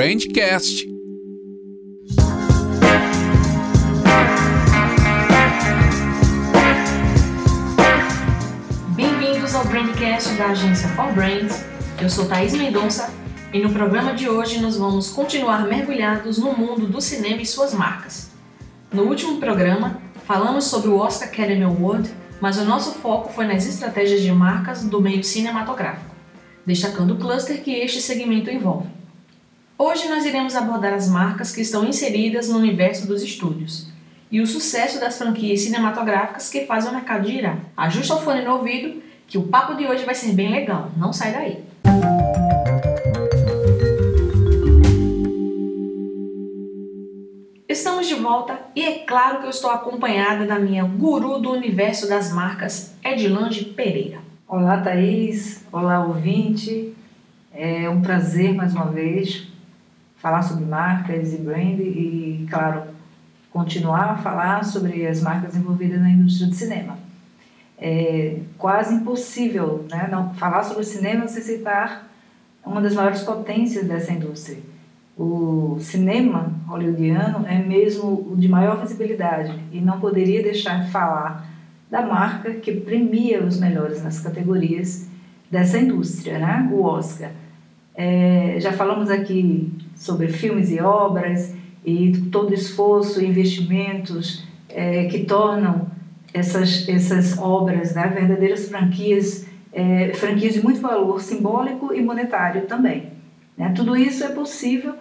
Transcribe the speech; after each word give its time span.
Brandcast. 0.00 0.88
Bem-vindos 8.96 9.54
ao 9.54 9.62
Brandcast 9.66 10.32
da 10.38 10.46
agência 10.46 10.88
For 10.88 11.12
Brands. 11.12 11.62
Eu 12.00 12.08
sou 12.08 12.26
Thaís 12.26 12.54
Mendonça 12.54 13.12
e 13.52 13.58
no 13.58 13.70
programa 13.74 14.14
de 14.14 14.26
hoje 14.26 14.58
nós 14.62 14.78
vamos 14.78 15.10
continuar 15.10 15.68
mergulhados 15.68 16.38
no 16.38 16.54
mundo 16.54 16.86
do 16.86 17.02
cinema 17.02 17.42
e 17.42 17.46
suas 17.46 17.74
marcas. 17.74 18.30
No 18.90 19.02
último 19.02 19.38
programa, 19.38 20.00
falamos 20.26 20.64
sobre 20.64 20.88
o 20.88 20.96
Oscar 20.96 21.28
Academy 21.28 21.64
Award, 21.64 22.10
mas 22.40 22.56
o 22.56 22.64
nosso 22.64 22.92
foco 22.92 23.30
foi 23.34 23.46
nas 23.46 23.66
estratégias 23.66 24.22
de 24.22 24.32
marcas 24.32 24.82
do 24.82 24.98
meio 24.98 25.22
cinematográfico, 25.22 26.14
destacando 26.64 27.10
o 27.10 27.18
cluster 27.18 27.62
que 27.62 27.72
este 27.72 28.00
segmento 28.00 28.48
envolve. 28.48 28.99
Hoje 29.82 30.10
nós 30.10 30.26
iremos 30.26 30.54
abordar 30.54 30.92
as 30.92 31.08
marcas 31.08 31.54
que 31.54 31.62
estão 31.62 31.86
inseridas 31.86 32.50
no 32.50 32.58
universo 32.58 33.06
dos 33.06 33.22
estúdios 33.22 33.88
e 34.30 34.38
o 34.38 34.46
sucesso 34.46 35.00
das 35.00 35.16
franquias 35.16 35.62
cinematográficas 35.62 36.50
que 36.50 36.66
fazem 36.66 36.90
o 36.90 36.94
mercado 36.94 37.26
girar. 37.26 37.58
Ajusta 37.74 38.16
o 38.16 38.20
fone 38.20 38.42
no 38.42 38.56
ouvido 38.56 39.02
que 39.26 39.38
o 39.38 39.44
papo 39.44 39.74
de 39.76 39.86
hoje 39.86 40.04
vai 40.04 40.14
ser 40.14 40.34
bem 40.34 40.50
legal, 40.50 40.90
não 40.98 41.14
sai 41.14 41.32
daí. 41.32 41.64
Estamos 47.66 48.06
de 48.06 48.16
volta 48.16 48.60
e 48.76 48.82
é 48.82 48.98
claro 48.98 49.38
que 49.38 49.46
eu 49.46 49.50
estou 49.50 49.70
acompanhada 49.70 50.44
da 50.44 50.58
minha 50.58 50.84
guru 50.84 51.38
do 51.38 51.52
universo 51.52 52.06
das 52.06 52.30
marcas, 52.30 52.94
Edilange 53.02 53.64
Pereira. 53.64 54.18
Olá, 54.46 54.78
Thaís. 54.82 55.64
Olá, 55.72 56.04
ouvinte. 56.04 56.94
É 57.54 57.88
um 57.88 58.02
prazer 58.02 58.54
mais 58.54 58.74
uma 58.74 58.84
vez 58.84 59.48
falar 60.20 60.42
sobre 60.42 60.64
marcas 60.64 61.32
e 61.32 61.38
brand 61.38 61.80
e, 61.80 62.46
claro, 62.48 62.82
continuar 63.50 64.10
a 64.10 64.16
falar 64.16 64.64
sobre 64.64 65.06
as 65.06 65.22
marcas 65.22 65.56
envolvidas 65.56 66.00
na 66.00 66.10
indústria 66.10 66.48
do 66.48 66.54
cinema. 66.54 66.98
É 67.78 68.38
quase 68.58 68.94
impossível 68.94 69.86
né, 69.90 70.08
não 70.10 70.34
falar 70.34 70.62
sobre 70.62 70.82
o 70.82 70.86
cinema 70.86 71.26
sem 71.26 71.42
citar 71.42 72.08
uma 72.64 72.80
das 72.80 72.94
maiores 72.94 73.22
potências 73.22 73.86
dessa 73.86 74.12
indústria 74.12 74.58
o 75.20 75.76
cinema 75.80 76.50
hollywoodiano 76.66 77.46
é 77.46 77.58
mesmo 77.58 78.32
o 78.32 78.36
de 78.38 78.48
maior 78.48 78.80
visibilidade 78.80 79.54
e 79.70 79.78
não 79.78 80.00
poderia 80.00 80.42
deixar 80.42 80.84
de 80.84 80.90
falar 80.90 81.46
da 81.90 82.00
marca 82.00 82.54
que 82.54 82.72
premia 82.72 83.44
os 83.44 83.60
melhores 83.60 84.02
nas 84.02 84.20
categorias 84.20 85.08
dessa 85.50 85.78
indústria, 85.78 86.38
né? 86.38 86.70
o 86.72 86.82
Oscar. 86.82 87.30
É, 87.94 88.56
já 88.60 88.72
falamos 88.72 89.10
aqui 89.10 89.72
sobre 89.94 90.28
filmes 90.28 90.70
e 90.70 90.80
obras 90.80 91.54
e 91.84 92.12
todo 92.30 92.54
esforço 92.54 93.22
investimentos 93.24 94.44
é, 94.68 95.04
que 95.06 95.24
tornam 95.24 95.90
essas, 96.32 96.88
essas 96.88 97.38
obras 97.38 97.94
né, 97.94 98.06
verdadeiras 98.08 98.68
franquias, 98.68 99.46
é, 99.72 100.12
franquias 100.14 100.54
de 100.54 100.62
muito 100.62 100.80
valor 100.80 101.20
simbólico 101.20 101.92
e 101.92 102.00
monetário 102.00 102.66
também. 102.66 103.12
Né? 103.56 103.72
Tudo 103.74 103.96
isso 103.96 104.24
é 104.24 104.28
possível 104.28 104.94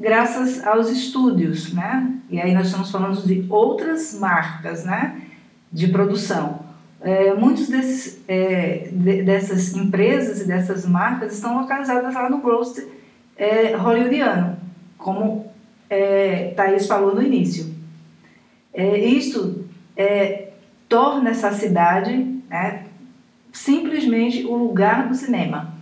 graças 0.00 0.66
aos 0.66 0.88
estúdios, 0.88 1.74
né? 1.74 2.14
E 2.30 2.40
aí 2.40 2.54
nós 2.54 2.68
estamos 2.68 2.90
falando 2.90 3.20
de 3.22 3.44
outras 3.50 4.18
marcas, 4.18 4.84
né? 4.84 5.20
De 5.70 5.88
produção. 5.88 6.69
É, 7.02 7.32
muitos 7.34 7.68
desses, 7.68 8.20
é, 8.28 8.88
de, 8.92 9.22
dessas 9.22 9.74
empresas 9.74 10.42
e 10.42 10.46
dessas 10.46 10.84
marcas 10.84 11.32
estão 11.32 11.58
localizadas 11.58 12.14
lá 12.14 12.28
no 12.28 12.38
roster 12.38 12.86
é, 13.36 13.74
hollywoodiano, 13.74 14.58
como 14.98 15.50
é, 15.88 16.52
Thaís 16.54 16.86
falou 16.86 17.14
no 17.14 17.22
início. 17.22 17.74
É, 18.72 18.98
isto 18.98 19.64
é, 19.96 20.50
torna 20.88 21.30
essa 21.30 21.50
cidade 21.52 22.14
né, 22.50 22.84
simplesmente 23.50 24.44
o 24.44 24.54
lugar 24.54 25.08
do 25.08 25.14
cinema. 25.14 25.74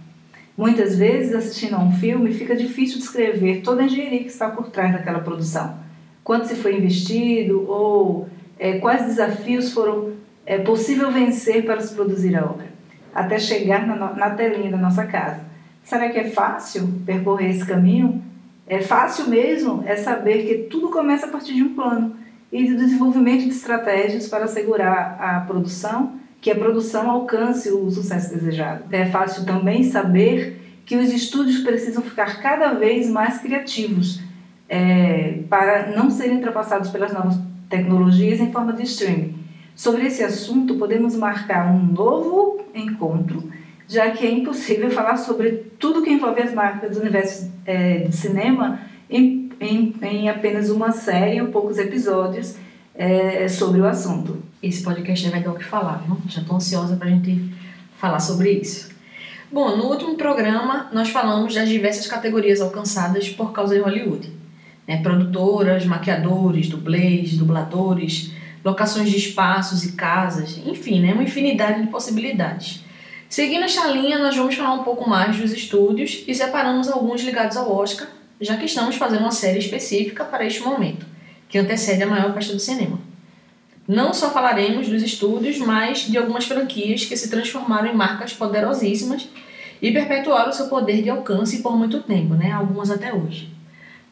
Muitas 0.56 0.96
vezes, 0.96 1.34
assistindo 1.34 1.74
a 1.74 1.80
um 1.80 1.92
filme, 1.92 2.32
fica 2.32 2.54
difícil 2.54 2.98
descrever 2.98 3.62
toda 3.62 3.82
a 3.82 3.84
engenharia 3.84 4.20
que 4.20 4.26
está 4.26 4.48
por 4.48 4.70
trás 4.70 4.92
daquela 4.92 5.20
produção. 5.20 5.78
Quanto 6.22 6.46
se 6.46 6.54
foi 6.56 6.76
investido 6.76 7.68
ou 7.68 8.28
é, 8.58 8.78
quais 8.78 9.04
desafios 9.04 9.72
foram 9.72 10.14
é, 10.48 10.56
possível 10.56 11.12
vencer 11.12 11.66
para 11.66 11.78
se 11.78 11.94
produzir 11.94 12.34
a 12.34 12.42
obra, 12.42 12.68
até 13.14 13.38
chegar 13.38 13.86
na, 13.86 14.14
na 14.14 14.30
telinha 14.30 14.70
da 14.70 14.78
nossa 14.78 15.04
casa. 15.04 15.42
Será 15.84 16.08
que 16.08 16.18
é 16.18 16.30
fácil 16.30 16.88
percorrer 17.04 17.50
esse 17.50 17.66
caminho? 17.66 18.22
É 18.66 18.80
fácil 18.80 19.28
mesmo 19.28 19.84
é 19.86 19.94
saber 19.96 20.46
que 20.46 20.54
tudo 20.70 20.88
começa 20.88 21.26
a 21.26 21.28
partir 21.28 21.52
de 21.52 21.62
um 21.62 21.74
plano 21.74 22.16
e 22.50 22.66
do 22.66 22.76
desenvolvimento 22.76 23.42
de 23.42 23.50
estratégias 23.50 24.26
para 24.26 24.44
assegurar 24.44 25.18
a 25.20 25.40
produção 25.40 26.14
que 26.40 26.50
a 26.50 26.54
produção 26.54 27.10
alcance 27.10 27.70
o 27.70 27.90
sucesso 27.90 28.32
desejado. 28.32 28.84
É 28.90 29.04
fácil 29.04 29.44
também 29.44 29.82
saber 29.82 30.80
que 30.86 30.96
os 30.96 31.12
estúdios 31.12 31.58
precisam 31.58 32.02
ficar 32.02 32.40
cada 32.40 32.72
vez 32.72 33.10
mais 33.10 33.36
criativos 33.38 34.22
é, 34.66 35.40
para 35.50 35.90
não 35.94 36.10
serem 36.10 36.36
ultrapassados 36.36 36.88
pelas 36.88 37.12
novas 37.12 37.36
tecnologias 37.68 38.40
em 38.40 38.50
forma 38.50 38.72
de 38.72 38.84
streaming. 38.84 39.37
Sobre 39.78 40.08
esse 40.08 40.24
assunto, 40.24 40.74
podemos 40.74 41.14
marcar 41.14 41.72
um 41.72 41.80
novo 41.80 42.64
encontro, 42.74 43.48
já 43.86 44.10
que 44.10 44.26
é 44.26 44.30
impossível 44.32 44.90
falar 44.90 45.16
sobre 45.16 45.52
tudo 45.78 46.02
que 46.02 46.10
envolve 46.10 46.42
as 46.42 46.52
marcas 46.52 46.96
do 46.96 47.00
universo 47.00 47.48
é, 47.64 47.98
de 47.98 48.16
cinema 48.16 48.80
em, 49.08 49.52
em, 49.60 49.94
em 50.02 50.28
apenas 50.28 50.68
uma 50.68 50.90
série 50.90 51.40
ou 51.40 51.46
poucos 51.52 51.78
episódios 51.78 52.56
é, 52.92 53.46
sobre 53.46 53.80
o 53.80 53.86
assunto. 53.86 54.42
Esse 54.60 54.82
podcast 54.82 55.30
vai 55.30 55.44
dar 55.44 55.52
o 55.52 55.54
que 55.54 55.64
falar, 55.64 56.02
viu? 56.04 56.18
Já 56.26 56.40
estou 56.40 56.56
ansiosa 56.56 56.96
para 56.96 57.06
a 57.06 57.10
gente 57.12 57.40
falar 57.98 58.18
sobre 58.18 58.50
isso. 58.50 58.90
Bom, 59.48 59.76
no 59.76 59.84
último 59.84 60.16
programa 60.16 60.88
nós 60.92 61.08
falamos 61.10 61.54
das 61.54 61.68
diversas 61.68 62.08
categorias 62.08 62.60
alcançadas 62.60 63.28
por 63.28 63.52
causa 63.52 63.76
de 63.76 63.80
Hollywood. 63.80 64.28
Né? 64.88 65.00
Produtoras, 65.04 65.86
maquiadores, 65.86 66.68
dublês, 66.68 67.36
dubladores, 67.36 68.36
locações 68.64 69.10
de 69.10 69.16
espaços 69.16 69.84
e 69.84 69.92
casas, 69.92 70.60
enfim, 70.66 71.00
né? 71.00 71.12
uma 71.12 71.22
infinidade 71.22 71.82
de 71.82 71.88
possibilidades. 71.88 72.84
Seguindo 73.28 73.64
esta 73.64 73.86
linha, 73.88 74.18
nós 74.18 74.36
vamos 74.36 74.54
falar 74.54 74.72
um 74.72 74.84
pouco 74.84 75.08
mais 75.08 75.36
dos 75.36 75.52
estúdios 75.52 76.24
e 76.26 76.34
separamos 76.34 76.88
alguns 76.88 77.22
ligados 77.22 77.56
ao 77.56 77.70
Oscar, 77.74 78.08
já 78.40 78.56
que 78.56 78.64
estamos 78.64 78.96
fazendo 78.96 79.20
uma 79.20 79.30
série 79.30 79.58
específica 79.58 80.24
para 80.24 80.46
este 80.46 80.62
momento 80.62 81.06
que 81.48 81.58
antecede 81.58 82.02
a 82.02 82.06
maior 82.06 82.32
festa 82.34 82.52
do 82.52 82.60
cinema. 82.60 82.98
Não 83.86 84.12
só 84.12 84.30
falaremos 84.30 84.88
dos 84.88 85.02
estúdios, 85.02 85.58
mas 85.58 86.00
de 86.00 86.18
algumas 86.18 86.44
franquias 86.44 87.06
que 87.06 87.16
se 87.16 87.30
transformaram 87.30 87.88
em 87.88 87.94
marcas 87.94 88.34
poderosíssimas 88.34 89.26
e 89.80 89.90
perpetuaram 89.90 90.52
seu 90.52 90.68
poder 90.68 91.02
de 91.02 91.08
alcance 91.08 91.62
por 91.62 91.76
muito 91.76 92.02
tempo, 92.02 92.34
né? 92.34 92.52
algumas 92.52 92.90
até 92.90 93.14
hoje. 93.14 93.50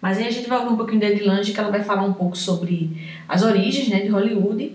Mas 0.01 0.19
aí 0.19 0.27
a 0.27 0.31
gente 0.31 0.49
vai 0.49 0.59
ouvir 0.59 0.73
um 0.73 0.77
pouquinho 0.77 1.01
da 1.01 1.09
Edilange, 1.09 1.53
que 1.53 1.59
ela 1.59 1.71
vai 1.71 1.83
falar 1.83 2.05
um 2.05 2.13
pouco 2.13 2.37
sobre 2.37 2.97
as 3.29 3.43
origens 3.43 3.89
né, 3.89 4.01
de 4.01 4.09
Hollywood 4.09 4.73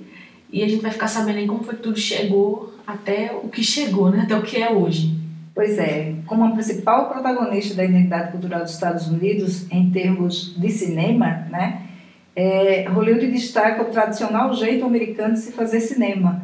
e 0.52 0.64
a 0.64 0.68
gente 0.68 0.82
vai 0.82 0.92
ficar 0.92 1.08
sabendo 1.08 1.48
como 1.48 1.64
foi 1.64 1.76
que 1.76 1.82
tudo 1.82 1.98
chegou 1.98 2.74
até 2.86 3.32
o 3.32 3.48
que 3.48 3.64
chegou, 3.64 4.10
né? 4.10 4.22
até 4.24 4.36
o 4.36 4.42
que 4.42 4.58
é 4.58 4.72
hoje. 4.72 5.16
Pois 5.54 5.78
é, 5.78 6.16
como 6.26 6.44
a 6.46 6.52
principal 6.52 7.10
protagonista 7.10 7.76
da 7.76 7.86
identidade 7.86 8.32
cultural 8.32 8.62
dos 8.62 8.72
Estados 8.72 9.08
Unidos 9.08 9.72
em 9.72 9.90
termos 9.92 10.56
de 10.58 10.70
cinema, 10.70 11.48
né? 11.50 11.88
é, 12.36 12.88
Hollywood 12.90 13.28
destaca 13.28 13.82
o 13.82 13.86
tradicional 13.86 14.54
jeito 14.54 14.86
americano 14.86 15.34
de 15.34 15.40
se 15.40 15.52
fazer 15.52 15.80
cinema. 15.82 16.42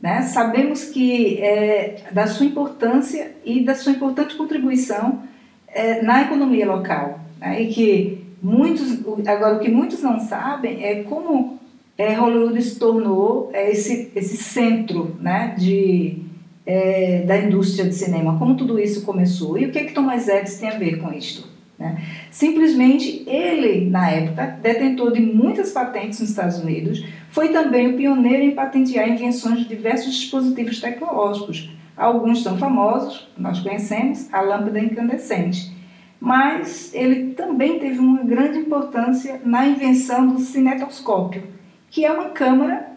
Né? 0.00 0.22
Sabemos 0.22 0.84
que 0.84 1.38
é, 1.38 2.04
da 2.12 2.26
sua 2.26 2.46
importância 2.46 3.32
e 3.44 3.64
da 3.64 3.74
sua 3.74 3.92
importante 3.92 4.34
contribuição 4.36 5.22
é, 5.68 6.02
na 6.02 6.22
economia 6.22 6.66
local. 6.66 7.20
Né? 7.38 7.62
E 7.62 7.72
que 7.72 8.19
muitos, 8.42 9.00
agora 9.26 9.56
o 9.56 9.60
que 9.60 9.70
muitos 9.70 10.02
não 10.02 10.20
sabem 10.20 10.84
é 10.84 11.02
como 11.02 11.58
é, 11.96 12.14
Hollywood 12.14 12.62
se 12.62 12.78
tornou 12.78 13.50
é, 13.52 13.70
esse, 13.70 14.10
esse 14.14 14.36
centro 14.36 15.16
né, 15.20 15.54
de, 15.58 16.16
é, 16.64 17.22
da 17.26 17.36
indústria 17.36 17.84
de 17.84 17.94
cinema, 17.94 18.38
como 18.38 18.56
tudo 18.56 18.78
isso 18.78 19.02
começou 19.02 19.58
e 19.58 19.66
o 19.66 19.70
que, 19.70 19.78
é 19.78 19.84
que 19.84 19.92
Thomas 19.92 20.26
Edison 20.28 20.60
tem 20.60 20.70
a 20.70 20.78
ver 20.78 20.98
com 20.98 21.12
isto. 21.12 21.46
Né? 21.78 22.02
Simplesmente 22.30 23.22
ele, 23.26 23.88
na 23.88 24.10
época, 24.10 24.58
detentor 24.62 25.12
de 25.12 25.20
muitas 25.20 25.72
patentes 25.72 26.20
nos 26.20 26.30
Estados 26.30 26.58
Unidos, 26.58 27.04
foi 27.30 27.48
também 27.48 27.88
o 27.88 27.96
pioneiro 27.96 28.42
em 28.42 28.54
patentear 28.54 29.08
invenções 29.08 29.60
de 29.60 29.68
diversos 29.68 30.14
dispositivos 30.14 30.80
tecnológicos. 30.80 31.70
Alguns 31.96 32.42
são 32.42 32.56
famosos, 32.56 33.28
nós 33.36 33.60
conhecemos, 33.60 34.32
a 34.32 34.40
lâmpada 34.40 34.78
incandescente. 34.78 35.79
Mas 36.20 36.90
ele 36.92 37.32
também 37.32 37.78
teve 37.78 37.98
uma 37.98 38.22
grande 38.22 38.58
importância 38.58 39.40
na 39.42 39.66
invenção 39.66 40.28
do 40.28 40.38
cinetoscópio, 40.38 41.44
que 41.90 42.04
é 42.04 42.12
uma 42.12 42.28
câmara 42.28 42.90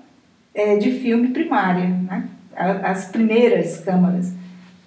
é, 0.53 0.75
de 0.75 0.91
filme 0.91 1.29
primária, 1.29 1.87
né? 1.87 2.27
as 2.55 3.05
primeiras 3.05 3.79
câmaras 3.79 4.33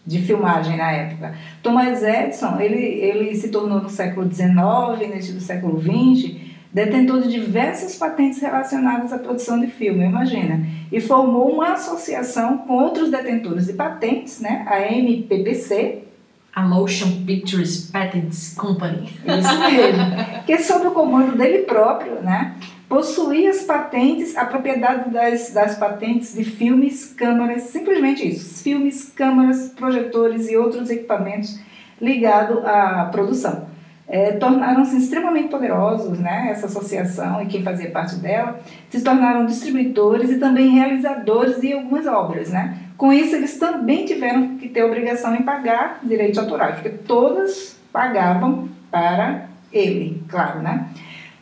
de 0.06 0.20
filmagem 0.20 0.76
na 0.76 0.92
época. 0.92 1.34
Thomas 1.62 2.02
Edison, 2.02 2.60
ele, 2.60 2.80
ele 2.80 3.34
se 3.34 3.48
tornou 3.48 3.80
no 3.80 3.88
século 3.88 4.32
XIX, 4.32 5.10
início 5.10 5.34
do 5.34 5.40
século 5.40 5.80
XX, 5.80 6.36
detentor 6.72 7.22
de 7.22 7.30
diversas 7.30 7.96
patentes 7.96 8.40
relacionadas 8.40 9.12
à 9.12 9.18
produção 9.18 9.58
de 9.58 9.66
filme, 9.66 10.04
imagina, 10.04 10.64
e 10.92 11.00
formou 11.00 11.50
uma 11.50 11.72
associação 11.72 12.58
com 12.58 12.74
outros 12.74 13.10
detentores 13.10 13.66
de 13.66 13.72
patentes, 13.72 14.40
né, 14.40 14.64
a 14.68 14.80
MPPC, 14.92 16.05
a 16.56 16.62
Motion 16.62 17.22
Pictures 17.26 17.90
Patents 17.90 18.54
Company. 18.56 19.10
Isso 19.26 19.60
mesmo, 19.60 20.44
que 20.46 20.52
é 20.54 20.58
sob 20.58 20.86
o 20.86 20.90
comando 20.92 21.36
dele 21.36 21.64
próprio, 21.64 22.14
né, 22.22 22.54
possuía 22.88 23.50
as 23.50 23.60
patentes, 23.64 24.34
a 24.38 24.46
propriedade 24.46 25.10
das, 25.10 25.50
das 25.50 25.76
patentes 25.76 26.32
de 26.34 26.44
filmes, 26.44 27.12
câmaras, 27.12 27.64
simplesmente 27.64 28.26
isso, 28.26 28.62
filmes, 28.62 29.12
câmaras, 29.14 29.68
projetores 29.76 30.48
e 30.50 30.56
outros 30.56 30.88
equipamentos 30.88 31.60
ligados 32.00 32.64
à 32.64 33.10
produção. 33.12 33.66
É, 34.08 34.32
tornaram-se 34.32 34.96
extremamente 34.96 35.48
poderosos, 35.48 36.18
né, 36.18 36.48
essa 36.50 36.66
associação 36.66 37.42
e 37.42 37.46
quem 37.46 37.62
fazia 37.62 37.90
parte 37.90 38.16
dela, 38.16 38.60
se 38.88 39.02
tornaram 39.02 39.44
distribuidores 39.44 40.30
e 40.30 40.38
também 40.38 40.70
realizadores 40.70 41.60
de 41.60 41.74
algumas 41.74 42.06
obras, 42.06 42.48
né. 42.48 42.78
Com 42.96 43.12
isso, 43.12 43.36
eles 43.36 43.58
também 43.58 44.04
tiveram 44.04 44.56
que 44.56 44.68
ter 44.68 44.82
obrigação 44.82 45.34
em 45.34 45.42
pagar 45.42 46.00
direitos 46.02 46.38
autorais, 46.38 46.76
porque 46.76 46.90
todas 46.90 47.78
pagavam 47.92 48.68
para 48.90 49.48
ele, 49.72 50.22
claro, 50.28 50.60
né. 50.60 50.88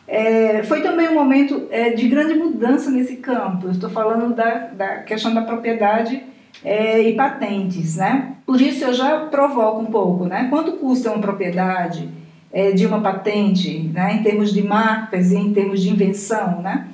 É, 0.06 0.62
foi 0.64 0.82
também 0.82 1.08
um 1.08 1.14
momento 1.14 1.66
é, 1.70 1.90
de 1.90 2.08
grande 2.08 2.34
mudança 2.34 2.90
nesse 2.90 3.16
campo. 3.16 3.70
Estou 3.70 3.88
falando 3.88 4.34
da, 4.34 4.68
da 4.68 4.96
questão 4.98 5.32
da 5.32 5.42
propriedade 5.42 6.22
é, 6.62 7.00
e 7.02 7.14
patentes, 7.14 7.96
né? 7.96 8.34
Por 8.44 8.60
isso 8.60 8.84
eu 8.84 8.92
já 8.92 9.20
provoco 9.20 9.80
um 9.80 9.86
pouco, 9.86 10.26
né? 10.26 10.48
Quanto 10.50 10.72
custa 10.72 11.10
uma 11.10 11.20
propriedade 11.20 12.08
é, 12.52 12.72
de 12.72 12.86
uma 12.86 13.00
patente, 13.00 13.90
né? 13.92 14.16
Em 14.16 14.22
termos 14.22 14.52
de 14.52 14.62
marcas 14.62 15.32
e 15.32 15.36
em 15.36 15.54
termos 15.54 15.82
de 15.82 15.90
invenção, 15.90 16.60
né? 16.60 16.86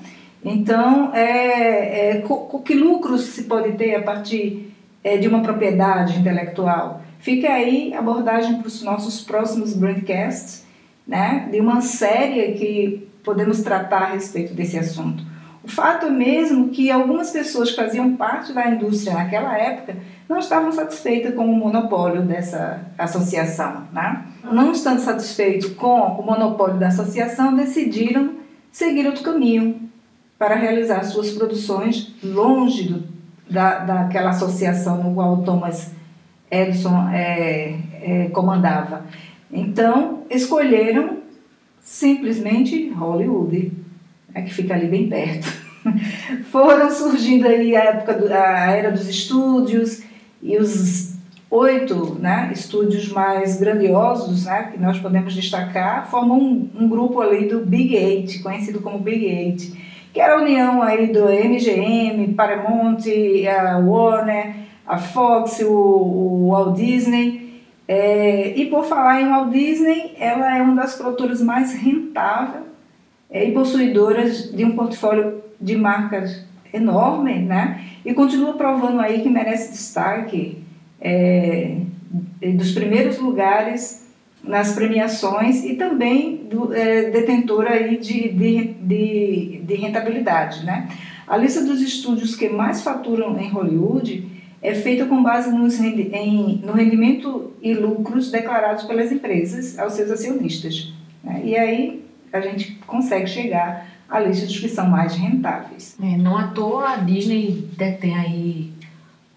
Então, 0.44 1.14
é, 1.14 2.18
é, 2.18 2.24
que 2.64 2.74
lucros 2.74 3.22
se 3.22 3.44
pode 3.44 3.72
ter 3.72 3.94
a 3.94 4.02
partir 4.02 4.72
é, 5.04 5.16
de 5.16 5.28
uma 5.28 5.42
propriedade 5.42 6.18
intelectual? 6.18 7.02
Fica 7.18 7.52
aí 7.52 7.92
a 7.92 7.98
abordagem 7.98 8.58
para 8.58 8.66
os 8.66 8.82
nossos 8.82 9.20
próximos 9.20 9.74
broadcasts 9.74 10.64
né, 11.06 11.48
de 11.50 11.60
uma 11.60 11.82
série 11.82 12.52
que 12.52 13.08
podemos 13.22 13.60
tratar 13.62 14.02
a 14.02 14.12
respeito 14.12 14.54
desse 14.54 14.78
assunto. 14.78 15.22
O 15.62 15.68
fato 15.68 16.06
é 16.06 16.10
mesmo 16.10 16.70
que 16.70 16.90
algumas 16.90 17.30
pessoas 17.30 17.70
que 17.70 17.76
faziam 17.76 18.16
parte 18.16 18.52
da 18.54 18.70
indústria 18.70 19.12
naquela 19.12 19.58
época 19.58 19.96
não 20.26 20.38
estavam 20.38 20.72
satisfeitas 20.72 21.34
com 21.34 21.44
o 21.44 21.54
monopólio 21.54 22.22
dessa 22.22 22.80
associação. 22.96 23.86
Né? 23.92 24.24
Não 24.44 24.72
estando 24.72 25.00
satisfeitos 25.00 25.68
com 25.74 26.00
o 26.00 26.24
monopólio 26.24 26.78
da 26.78 26.88
associação, 26.88 27.54
decidiram 27.54 28.36
seguir 28.72 29.06
outro 29.06 29.22
caminho 29.22 29.90
para 30.40 30.54
realizar 30.54 31.04
suas 31.04 31.32
produções 31.32 32.14
longe 32.24 32.84
do, 32.84 33.04
da, 33.50 33.80
daquela 33.80 34.30
associação 34.30 35.02
no 35.02 35.12
qual 35.12 35.42
Thomas 35.42 35.92
Edison 36.50 37.10
é, 37.10 37.76
é, 38.00 38.28
comandava. 38.32 39.04
Então, 39.52 40.22
escolheram 40.30 41.18
simplesmente 41.82 42.88
Hollywood, 42.88 43.70
né, 44.34 44.40
que 44.40 44.54
fica 44.54 44.72
ali 44.72 44.86
bem 44.86 45.10
perto. 45.10 45.46
Foram 46.50 46.90
surgindo 46.90 47.46
aí 47.46 47.76
a 47.76 47.84
época 47.84 48.14
do, 48.14 48.32
a 48.32 48.70
era 48.70 48.90
dos 48.90 49.06
estúdios 49.06 50.02
e 50.42 50.56
os 50.56 51.16
oito 51.50 52.14
né, 52.18 52.50
estúdios 52.50 53.12
mais 53.12 53.60
grandiosos 53.60 54.46
né, 54.46 54.70
que 54.72 54.80
nós 54.80 54.98
podemos 54.98 55.34
destacar 55.34 56.08
formam 56.10 56.38
um, 56.38 56.70
um, 56.76 56.88
grupo 56.88 57.20
ali 57.20 57.46
do 57.46 57.60
Big 57.60 57.94
Eight, 57.94 58.38
conhecido 58.38 58.80
como 58.80 59.00
Big 59.00 59.26
Eight, 59.26 59.89
que 60.12 60.20
era 60.20 60.34
a 60.34 60.42
união 60.42 60.82
aí 60.82 61.06
do 61.08 61.24
MGM, 61.24 62.34
Paramount, 62.34 62.98
a 63.46 63.78
Warner, 63.78 64.54
a 64.86 64.98
Fox, 64.98 65.60
o, 65.60 65.72
o 65.72 66.48
Walt 66.50 66.76
Disney 66.76 67.50
é, 67.92 68.56
e 68.56 68.66
por 68.66 68.84
falar 68.84 69.20
em 69.20 69.28
Walt 69.28 69.50
Disney, 69.50 70.14
ela 70.16 70.56
é 70.56 70.62
uma 70.62 70.76
das 70.76 70.94
produtoras 70.94 71.42
mais 71.42 71.72
rentáveis 71.72 72.62
é, 73.28 73.44
e 73.44 73.50
possuidoras 73.50 74.52
de 74.52 74.64
um 74.64 74.76
portfólio 74.76 75.42
de 75.60 75.74
marcas 75.74 76.44
enorme, 76.72 77.40
né? 77.40 77.84
E 78.04 78.14
continua 78.14 78.52
provando 78.52 79.00
aí 79.00 79.22
que 79.22 79.28
merece 79.28 79.72
destaque 79.72 80.62
é, 81.00 81.78
dos 82.54 82.70
primeiros 82.70 83.18
lugares 83.18 84.08
nas 84.42 84.72
premiações 84.72 85.64
e 85.64 85.74
também 85.74 86.36
do, 86.50 86.72
é, 86.72 87.10
detentora 87.10 87.70
aí 87.70 87.98
de, 87.98 88.28
de, 88.30 88.64
de, 88.80 89.62
de 89.64 89.74
rentabilidade, 89.74 90.64
né? 90.64 90.88
A 91.26 91.36
lista 91.36 91.62
dos 91.62 91.80
estúdios 91.80 92.34
que 92.34 92.48
mais 92.48 92.82
faturam 92.82 93.38
em 93.38 93.48
Hollywood 93.50 94.26
é 94.60 94.74
feita 94.74 95.06
com 95.06 95.22
base 95.22 95.50
nos, 95.50 95.78
em, 95.80 96.60
no 96.64 96.72
rendimento 96.72 97.52
e 97.62 97.72
lucros 97.72 98.30
declarados 98.30 98.84
pelas 98.84 99.12
empresas 99.12 99.78
aos 99.78 99.92
seus 99.92 100.10
acionistas. 100.10 100.92
Né? 101.22 101.42
E 101.44 101.56
aí 101.56 102.04
a 102.32 102.40
gente 102.40 102.72
consegue 102.86 103.26
chegar 103.26 103.86
à 104.08 104.18
lista 104.20 104.46
dos 104.46 104.58
que 104.58 104.68
são 104.68 104.88
mais 104.88 105.14
rentáveis. 105.14 105.96
É, 106.02 106.16
não 106.16 106.36
à 106.36 106.48
toa 106.48 106.94
a 106.94 106.96
Disney 106.96 107.68
detém 107.76 108.18
aí 108.18 108.72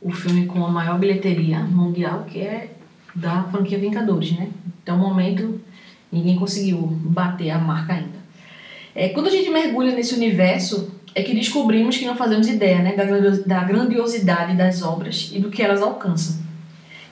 o 0.02 0.12
filme 0.12 0.46
com 0.46 0.66
a 0.66 0.70
maior 0.70 1.00
bilheteria 1.00 1.60
mundial, 1.60 2.26
que 2.26 2.42
é 2.42 2.70
da 3.16 3.44
franquia 3.44 3.78
Vingadores, 3.78 4.38
né? 4.38 4.50
Até 4.83 4.91
o 4.91 4.97
momento 4.97 5.59
ninguém 6.12 6.35
conseguiu 6.35 6.77
bater 6.77 7.50
a 7.50 7.57
marca 7.57 7.94
ainda. 7.94 8.21
É, 8.94 9.09
quando 9.09 9.27
a 9.27 9.31
gente 9.31 9.50
mergulha 9.50 9.95
nesse 9.95 10.13
universo, 10.13 10.91
é 11.15 11.24
que 11.24 11.33
descobrimos 11.33 11.97
que 11.97 12.06
não 12.06 12.15
fazemos 12.15 12.47
ideia 12.47 12.80
né, 12.80 12.95
da 13.45 13.63
grandiosidade 13.63 14.56
das 14.56 14.83
obras 14.83 15.31
e 15.33 15.39
do 15.39 15.50
que 15.50 15.63
elas 15.63 15.81
alcançam. 15.81 16.44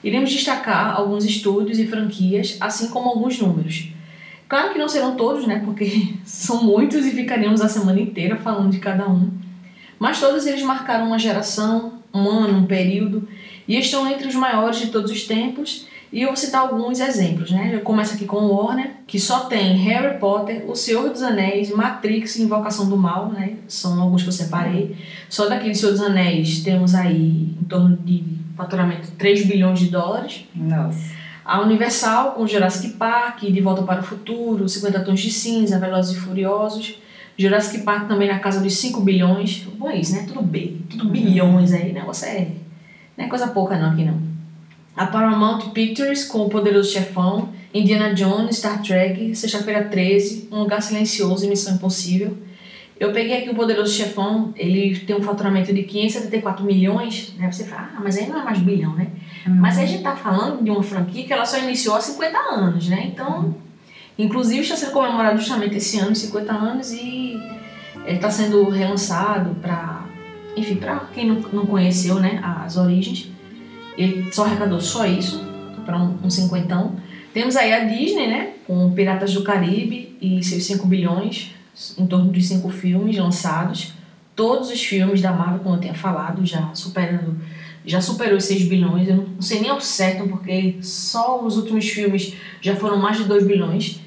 Iremos 0.04 0.30
destacar 0.30 0.94
alguns 0.94 1.24
estúdios 1.24 1.78
e 1.78 1.86
franquias, 1.86 2.56
assim 2.60 2.88
como 2.88 3.08
alguns 3.08 3.40
números. 3.40 3.88
Claro 4.48 4.72
que 4.72 4.78
não 4.78 4.88
serão 4.88 5.16
todos, 5.16 5.46
né, 5.46 5.62
porque 5.64 6.14
são 6.24 6.62
muitos 6.62 7.06
e 7.06 7.10
ficaríamos 7.10 7.60
a 7.60 7.68
semana 7.68 8.00
inteira 8.00 8.36
falando 8.36 8.70
de 8.70 8.78
cada 8.78 9.08
um. 9.08 9.30
Mas 9.98 10.20
todos 10.20 10.46
eles 10.46 10.62
marcaram 10.62 11.06
uma 11.06 11.18
geração, 11.18 12.00
um 12.12 12.28
ano, 12.28 12.58
um 12.58 12.66
período, 12.66 13.28
e 13.66 13.78
estão 13.78 14.08
entre 14.10 14.28
os 14.28 14.34
maiores 14.34 14.78
de 14.78 14.88
todos 14.88 15.10
os 15.10 15.24
tempos 15.24 15.86
e 16.12 16.20
eu 16.20 16.28
vou 16.28 16.36
citar 16.36 16.60
alguns 16.60 17.00
exemplos, 17.00 17.50
né? 17.50 17.70
Eu 17.72 17.80
começo 17.80 18.12
aqui 18.12 18.26
com 18.26 18.36
o 18.36 18.54
Warner, 18.54 18.96
que 19.06 19.18
só 19.18 19.46
tem 19.46 19.78
Harry 19.78 20.18
Potter, 20.18 20.62
O 20.68 20.76
Senhor 20.76 21.08
dos 21.08 21.22
Anéis, 21.22 21.70
Matrix 21.70 22.36
e 22.36 22.42
Invocação 22.42 22.86
do 22.86 22.98
Mal, 22.98 23.30
né? 23.30 23.54
São 23.66 23.98
alguns 23.98 24.22
que 24.22 24.28
eu 24.28 24.32
separei. 24.32 24.94
Só 25.30 25.48
daquele 25.48 25.74
Senhor 25.74 25.92
dos 25.92 26.02
Anéis 26.02 26.62
temos 26.62 26.94
aí 26.94 27.56
em 27.58 27.64
torno 27.64 27.96
de 27.96 28.24
faturamento 28.54 29.10
3 29.12 29.46
bilhões 29.46 29.78
de 29.78 29.88
dólares. 29.88 30.44
Nossa. 30.54 31.12
A 31.42 31.62
Universal 31.62 32.32
com 32.32 32.46
Jurassic 32.46 32.90
Park, 32.90 33.44
De 33.44 33.60
Volta 33.62 33.82
para 33.82 34.00
o 34.00 34.04
Futuro, 34.04 34.68
50 34.68 35.00
Tons 35.00 35.18
de 35.18 35.32
Cinza, 35.32 35.78
Velozes 35.78 36.18
e 36.18 36.20
Furiosos. 36.20 36.98
Jurassic 37.38 37.84
Park 37.84 38.06
também 38.06 38.28
na 38.28 38.38
casa 38.38 38.60
dos 38.60 38.74
5 38.74 39.00
bilhões. 39.00 39.66
Bom, 39.78 39.88
é 39.88 39.96
isso, 39.96 40.14
né? 40.14 40.26
Tudo 40.28 40.42
bem, 40.42 40.82
tudo 40.90 41.06
bilhões 41.06 41.72
aí, 41.72 41.90
negócio 41.90 42.28
é. 42.28 42.48
Não 43.16 43.24
é 43.24 43.28
coisa 43.28 43.48
pouca 43.48 43.78
não 43.78 43.92
aqui 43.92 44.04
não 44.04 44.31
a 44.96 45.06
Paramount 45.06 45.70
Pictures 45.70 46.24
com 46.24 46.40
O 46.40 46.48
Poderoso 46.48 46.92
Chefão, 46.92 47.48
Indiana 47.72 48.14
Jones, 48.14 48.56
Star 48.56 48.82
Trek, 48.82 49.34
Sexta-feira 49.34 49.84
13, 49.84 50.48
Um 50.52 50.60
Lugar 50.60 50.82
Silencioso 50.82 51.46
e 51.46 51.48
Missão 51.48 51.74
Impossível. 51.74 52.36
Eu 53.00 53.10
peguei 53.12 53.38
aqui 53.38 53.50
o 53.50 53.54
Poderoso 53.54 53.92
Chefão, 53.92 54.52
ele 54.54 54.96
tem 55.00 55.16
um 55.16 55.22
faturamento 55.22 55.72
de 55.72 55.82
574 55.82 56.64
milhões, 56.64 57.34
né? 57.36 57.50
Você 57.50 57.64
fala, 57.64 57.90
ah, 57.96 58.00
mas 58.04 58.16
aí 58.16 58.28
não 58.28 58.40
é 58.40 58.44
mais 58.44 58.58
bilhão, 58.60 58.94
né? 58.94 59.08
Uhum. 59.46 59.56
Mas 59.56 59.78
aí 59.78 59.84
a 59.84 59.88
gente 59.88 60.02
tá 60.02 60.14
falando 60.14 60.62
de 60.62 60.70
uma 60.70 60.82
franquia 60.82 61.24
que 61.24 61.32
ela 61.32 61.44
só 61.44 61.58
iniciou 61.58 61.96
há 61.96 62.00
50 62.00 62.38
anos, 62.38 62.88
né? 62.88 63.10
Então, 63.12 63.56
inclusive 64.16 64.60
está 64.60 64.76
sendo 64.76 64.92
comemorado 64.92 65.38
justamente 65.38 65.76
esse 65.76 65.98
ano, 65.98 66.14
50 66.14 66.52
anos, 66.52 66.92
e 66.92 67.40
ele 68.04 68.16
está 68.16 68.30
sendo 68.30 68.68
relançado 68.68 69.54
para, 69.56 70.04
enfim, 70.54 70.76
para 70.76 71.00
quem 71.12 71.26
não, 71.26 71.40
não 71.52 71.66
conheceu, 71.66 72.16
né, 72.20 72.40
as 72.44 72.76
origens. 72.76 73.31
Ele 73.96 74.32
só 74.32 74.44
arrecadou 74.44 74.80
só 74.80 75.06
isso, 75.06 75.44
para 75.84 75.98
um, 75.98 76.18
um 76.24 76.30
cinquentão. 76.30 76.96
Temos 77.32 77.56
aí 77.56 77.72
a 77.72 77.84
Disney, 77.84 78.26
né? 78.26 78.50
Com 78.66 78.92
Piratas 78.92 79.32
do 79.34 79.42
Caribe 79.42 80.16
e 80.20 80.42
seus 80.42 80.64
5 80.64 80.86
bilhões, 80.86 81.54
em 81.98 82.06
torno 82.06 82.30
de 82.30 82.42
5 82.42 82.68
filmes 82.68 83.16
lançados. 83.16 83.92
Todos 84.36 84.70
os 84.70 84.82
filmes 84.82 85.20
da 85.20 85.32
Marvel, 85.32 85.60
como 85.60 85.76
eu 85.76 85.80
tinha 85.80 85.94
falado, 85.94 86.44
já 86.44 86.74
superando 86.74 87.36
já 87.84 88.00
superou 88.00 88.36
os 88.36 88.44
6 88.44 88.64
bilhões. 88.64 89.08
Eu 89.08 89.16
não 89.16 89.42
sei 89.42 89.60
nem 89.60 89.70
ao 89.70 89.80
certo, 89.80 90.28
porque 90.28 90.76
só 90.80 91.44
os 91.44 91.56
últimos 91.56 91.88
filmes 91.88 92.34
já 92.60 92.76
foram 92.76 92.98
mais 92.98 93.18
de 93.18 93.24
2 93.24 93.46
bilhões. 93.46 94.00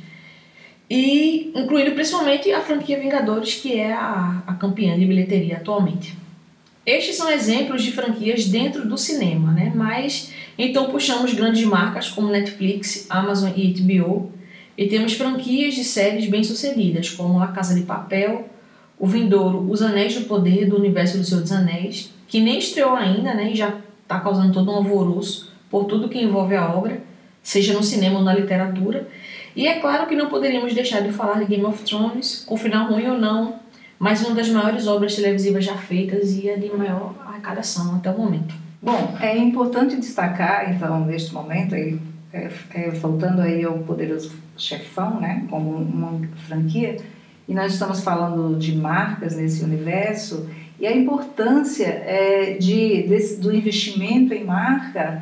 E 0.89 1.51
incluindo 1.55 1.91
principalmente 1.91 2.51
a 2.51 2.61
franquia 2.61 2.99
Vingadores, 2.99 3.55
que 3.55 3.73
é 3.73 3.91
a, 3.91 4.43
a 4.45 4.53
campeã 4.53 4.97
de 4.97 5.05
bilheteria 5.05 5.57
atualmente. 5.57 6.15
Estes 6.85 7.15
são 7.15 7.31
exemplos 7.31 7.83
de 7.83 7.91
franquias 7.91 8.45
dentro 8.45 8.87
do 8.87 8.97
cinema, 8.97 9.51
né? 9.51 9.71
mas 9.73 10.31
Então 10.57 10.91
puxamos 10.91 11.33
grandes 11.33 11.65
marcas 11.65 12.09
como 12.09 12.29
Netflix, 12.29 13.07
Amazon 13.09 13.51
e 13.55 13.73
HBO 13.73 14.31
e 14.77 14.87
temos 14.87 15.13
franquias 15.13 15.73
de 15.73 15.83
séries 15.83 16.29
bem-sucedidas 16.29 17.09
como 17.09 17.41
A 17.41 17.47
Casa 17.47 17.73
de 17.73 17.81
Papel, 17.81 18.49
O 18.99 19.07
Vindouro, 19.07 19.69
Os 19.69 19.81
Anéis 19.81 20.13
do 20.15 20.25
Poder 20.25 20.69
do 20.69 20.77
Universo 20.77 21.17
do 21.17 21.23
Senhor 21.23 21.41
dos 21.41 21.51
Anéis, 21.51 22.13
que 22.27 22.39
nem 22.39 22.59
estreou 22.59 22.95
ainda 22.95 23.33
né, 23.33 23.51
e 23.51 23.55
já 23.55 23.73
está 24.03 24.19
causando 24.19 24.53
todo 24.53 24.71
um 24.71 24.75
alvoroço 24.75 25.51
por 25.69 25.85
tudo 25.85 26.09
que 26.09 26.21
envolve 26.21 26.55
a 26.55 26.71
obra, 26.71 27.01
seja 27.41 27.73
no 27.73 27.83
cinema 27.83 28.19
ou 28.19 28.23
na 28.23 28.33
literatura. 28.33 29.07
E 29.55 29.67
é 29.67 29.79
claro 29.79 30.07
que 30.07 30.15
não 30.15 30.27
poderíamos 30.27 30.73
deixar 30.73 31.01
de 31.01 31.11
falar 31.11 31.39
de 31.39 31.45
Game 31.45 31.65
of 31.65 31.83
Thrones, 31.83 32.43
com 32.45 32.57
final 32.57 32.91
ruim 32.91 33.07
ou 33.07 33.17
não, 33.17 33.59
mas 33.99 34.25
uma 34.25 34.35
das 34.35 34.49
maiores 34.49 34.87
obras 34.87 35.15
televisivas 35.15 35.63
já 35.63 35.75
feitas 35.75 36.37
e 36.37 36.49
a 36.49 36.57
de 36.57 36.69
maior 36.71 37.13
arrecadação 37.25 37.95
até 37.95 38.11
o 38.11 38.17
momento. 38.17 38.53
Bom, 38.81 39.15
é 39.19 39.37
importante 39.37 39.95
destacar, 39.95 40.73
então, 40.73 41.05
neste 41.05 41.33
momento, 41.33 41.73
aí, 41.73 41.99
é, 42.31 42.49
é, 42.73 42.89
voltando 42.91 43.41
aí 43.41 43.63
ao 43.63 43.79
Poderoso 43.79 44.31
Chefão, 44.57 45.19
né, 45.19 45.45
como 45.49 45.71
uma 45.71 46.21
franquia, 46.47 46.97
e 47.47 47.53
nós 47.53 47.73
estamos 47.73 48.01
falando 48.01 48.57
de 48.57 48.75
marcas 48.75 49.35
nesse 49.35 49.63
universo, 49.63 50.47
e 50.79 50.85
a 50.85 50.95
importância 50.95 51.87
é, 51.87 52.57
de, 52.59 53.03
desse, 53.03 53.39
do 53.39 53.53
investimento 53.53 54.33
em 54.33 54.43
marca 54.43 55.21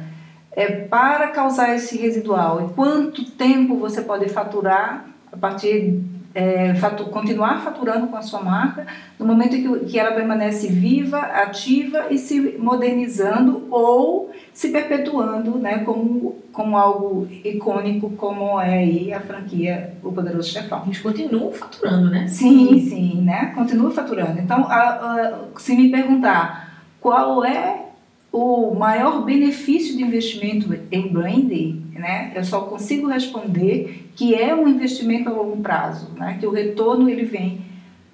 é, 0.51 0.67
para 0.67 1.27
causar 1.29 1.75
esse 1.75 1.97
residual 1.97 2.67
e 2.67 2.73
quanto 2.73 3.23
tempo 3.31 3.77
você 3.77 4.01
pode 4.01 4.29
faturar 4.29 5.07
a 5.31 5.37
partir 5.37 6.01
é, 6.35 6.73
fatu, 6.75 7.05
continuar 7.05 7.61
faturando 7.61 8.07
com 8.07 8.15
a 8.15 8.21
sua 8.21 8.41
marca 8.41 8.87
no 9.19 9.25
momento 9.25 9.51
que, 9.51 9.85
que 9.85 9.99
ela 9.99 10.11
permanece 10.11 10.67
viva, 10.67 11.19
ativa 11.19 12.07
e 12.09 12.17
se 12.17 12.57
modernizando 12.57 13.67
ou 13.69 14.31
se 14.51 14.69
perpetuando 14.69 15.57
né, 15.57 15.79
como, 15.79 16.35
como 16.51 16.77
algo 16.77 17.27
icônico 17.43 18.11
como 18.11 18.59
é 18.59 18.79
aí 18.79 19.13
a 19.13 19.19
franquia 19.19 19.93
O 20.03 20.11
Poderoso 20.11 20.49
Chefão. 20.49 20.83
Eles 20.85 20.99
continuam 20.99 21.51
faturando, 21.51 22.09
né? 22.09 22.27
Sim, 22.27 22.79
sim, 22.79 23.21
né? 23.21 23.51
Continua 23.55 23.91
faturando. 23.91 24.39
Então, 24.39 24.65
a, 24.65 24.79
a, 24.79 25.39
se 25.57 25.75
me 25.75 25.89
perguntar 25.89 26.81
qual 26.99 27.43
é 27.45 27.83
o 28.31 28.73
maior 28.73 29.23
benefício 29.23 29.95
de 29.95 30.01
investimento 30.01 30.75
em 30.91 31.07
branding, 31.07 31.85
né, 31.93 32.31
eu 32.35 32.43
só 32.43 32.61
consigo 32.61 33.07
responder 33.07 34.02
que 34.15 34.35
é 34.35 34.53
um 34.53 34.67
investimento 34.67 35.29
a 35.29 35.33
longo 35.33 35.57
prazo, 35.57 36.11
né, 36.15 36.37
que 36.39 36.45
o 36.45 36.51
retorno 36.51 37.09
ele 37.09 37.23
vem 37.23 37.61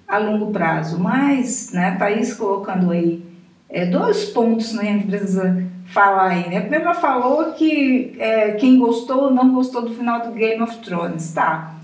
a 0.06 0.18
longo 0.18 0.52
prazo. 0.52 0.98
Mas, 0.98 1.72
né, 1.72 1.96
Thaís 1.98 2.34
colocando 2.34 2.90
aí 2.90 3.22
é, 3.68 3.86
dois 3.86 4.24
pontos, 4.26 4.72
né, 4.72 4.82
a 4.82 4.92
gente 4.92 5.06
precisa 5.06 5.64
falar 5.86 6.28
aí, 6.28 6.48
né. 6.48 6.60
Primeiro 6.60 6.84
ela 6.84 6.94
falou 6.94 7.52
que 7.52 8.16
é, 8.18 8.52
quem 8.52 8.78
gostou 8.78 9.24
ou 9.24 9.30
não 9.30 9.52
gostou 9.52 9.82
do 9.82 9.94
final 9.94 10.22
do 10.22 10.32
Game 10.32 10.62
of 10.62 10.78
Thrones, 10.78 11.32
tá. 11.32 11.74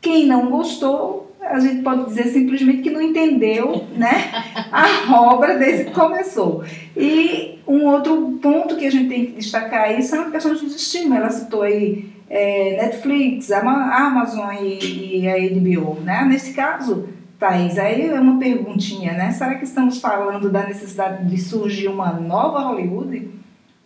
Quem 0.00 0.26
não 0.26 0.50
gostou 0.50 1.22
a 1.44 1.58
gente 1.58 1.82
pode 1.82 2.06
dizer 2.06 2.28
simplesmente 2.28 2.82
que 2.82 2.90
não 2.90 3.02
entendeu 3.02 3.84
né, 3.96 4.30
a 4.70 5.20
obra 5.22 5.58
desde 5.58 5.86
que 5.86 5.90
começou. 5.90 6.64
E 6.96 7.58
um 7.66 7.86
outro 7.86 8.38
ponto 8.40 8.76
que 8.76 8.86
a 8.86 8.90
gente 8.90 9.08
tem 9.08 9.26
que 9.26 9.32
destacar 9.32 9.84
aí 9.84 10.02
são 10.02 10.24
as 10.24 10.30
questões 10.30 10.60
de 10.60 10.66
estímulo. 10.66 11.16
Ela 11.16 11.30
citou 11.30 11.62
aí 11.62 12.10
é, 12.32 12.82
Netflix, 12.82 13.52
Amazon 13.52 14.54
e, 14.62 15.20
e 15.20 15.28
a 15.28 15.36
HBO. 15.36 16.00
Né? 16.00 16.24
Nesse 16.24 16.54
caso, 16.54 17.06
Thaís, 17.38 17.78
aí 17.78 18.08
é 18.08 18.18
uma 18.18 18.38
perguntinha, 18.38 19.12
né? 19.12 19.30
Será 19.32 19.56
que 19.56 19.64
estamos 19.64 20.00
falando 20.00 20.50
da 20.50 20.66
necessidade 20.66 21.28
de 21.28 21.36
surgir 21.36 21.88
uma 21.88 22.10
nova 22.12 22.60
Hollywood? 22.60 23.28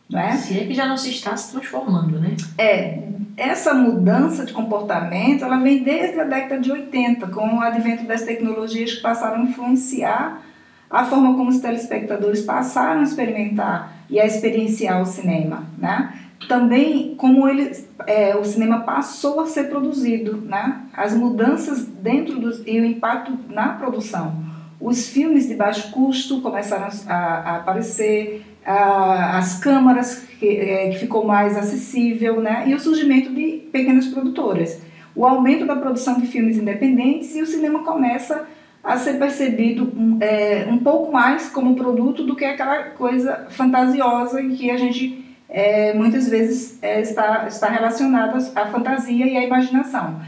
Não 0.08 0.20
é? 0.20 0.36
Se 0.36 0.60
é 0.60 0.64
que 0.64 0.74
já 0.74 0.86
não 0.86 0.96
se 0.96 1.10
está 1.10 1.36
se 1.36 1.50
transformando, 1.50 2.20
né? 2.20 2.36
É, 2.56 3.02
essa 3.36 3.74
mudança 3.74 4.46
de 4.46 4.52
comportamento 4.52 5.44
ela 5.44 5.56
vem 5.56 5.82
desde 5.82 6.20
a 6.20 6.24
década 6.24 6.60
de 6.60 6.70
80, 6.70 7.26
com 7.26 7.56
o 7.56 7.60
advento 7.60 8.04
das 8.04 8.22
tecnologias 8.22 8.94
que 8.94 9.02
passaram 9.02 9.40
a 9.40 9.44
influenciar 9.44 10.40
a 10.88 11.04
forma 11.04 11.34
como 11.34 11.50
os 11.50 11.58
telespectadores 11.58 12.42
passaram 12.42 13.00
a 13.00 13.02
experimentar 13.02 13.92
e 14.08 14.20
a 14.20 14.24
experienciar 14.24 15.02
o 15.02 15.06
cinema, 15.06 15.64
né? 15.76 16.12
Também 16.48 17.14
como 17.16 17.48
ele, 17.48 17.72
é, 18.06 18.36
o 18.36 18.44
cinema 18.44 18.80
passou 18.80 19.40
a 19.40 19.46
ser 19.46 19.64
produzido, 19.64 20.36
né? 20.36 20.82
As 20.92 21.14
mudanças 21.14 21.84
dentro 21.86 22.38
do, 22.38 22.68
e 22.68 22.78
o 22.78 22.84
impacto 22.84 23.32
na 23.48 23.70
produção. 23.70 24.44
Os 24.80 25.08
filmes 25.08 25.48
de 25.48 25.54
baixo 25.54 25.90
custo 25.90 26.40
começaram 26.42 26.88
a, 27.08 27.14
a 27.14 27.56
aparecer, 27.56 28.44
a, 28.64 29.38
as 29.38 29.58
câmaras 29.58 30.26
que, 30.38 30.46
é, 30.46 30.90
que 30.90 30.98
ficou 30.98 31.24
mais 31.24 31.56
acessível, 31.56 32.40
né? 32.40 32.64
E 32.68 32.74
o 32.74 32.80
surgimento 32.80 33.34
de 33.34 33.68
pequenas 33.72 34.06
produtoras. 34.06 34.80
O 35.14 35.24
aumento 35.24 35.64
da 35.64 35.74
produção 35.74 36.20
de 36.20 36.26
filmes 36.26 36.58
independentes 36.58 37.34
e 37.34 37.40
o 37.40 37.46
cinema 37.46 37.82
começa 37.82 38.46
a 38.84 38.96
ser 38.98 39.18
percebido 39.18 39.92
um, 39.96 40.18
é, 40.20 40.68
um 40.70 40.78
pouco 40.78 41.10
mais 41.10 41.48
como 41.48 41.74
produto 41.74 42.22
do 42.22 42.36
que 42.36 42.44
aquela 42.44 42.84
coisa 42.90 43.46
fantasiosa 43.48 44.40
em 44.40 44.50
que 44.50 44.70
a 44.70 44.76
gente 44.76 45.25
é, 45.48 45.94
muitas 45.94 46.28
vezes 46.28 46.78
é, 46.82 47.00
está, 47.00 47.46
está 47.46 47.68
relacionada 47.68 48.36
à 48.54 48.66
fantasia 48.66 49.26
e 49.26 49.36
à 49.36 49.44
imaginação. 49.44 50.20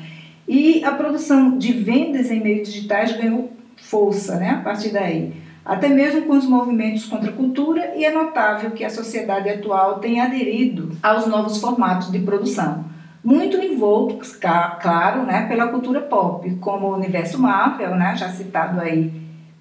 E 0.46 0.84
a 0.84 0.92
produção 0.92 1.58
de 1.58 1.72
vendas 1.72 2.30
em 2.30 2.40
meios 2.40 2.72
digitais 2.72 3.16
ganhou 3.16 3.52
força 3.76 4.36
né, 4.36 4.50
a 4.50 4.62
partir 4.62 4.90
daí 4.90 5.32
até 5.68 5.86
mesmo 5.86 6.22
com 6.22 6.32
os 6.32 6.46
movimentos 6.46 7.04
contra 7.04 7.28
a 7.28 7.34
cultura, 7.34 7.92
e 7.94 8.02
é 8.02 8.10
notável 8.10 8.70
que 8.70 8.82
a 8.82 8.88
sociedade 8.88 9.50
atual 9.50 9.98
tem 9.98 10.18
aderido 10.18 10.96
aos 11.02 11.26
novos 11.26 11.60
formatos 11.60 12.10
de 12.10 12.18
produção, 12.20 12.86
muito 13.22 13.58
envoltos, 13.58 14.34
claro, 14.34 15.24
né, 15.24 15.46
pela 15.46 15.68
cultura 15.68 16.00
pop, 16.00 16.50
como 16.56 16.86
o 16.86 16.94
universo 16.94 17.38
Marvel, 17.38 17.94
né, 17.96 18.16
já 18.16 18.30
citado 18.30 18.80
aí 18.80 19.12